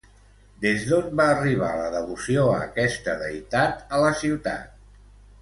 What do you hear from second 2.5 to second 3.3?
a aquesta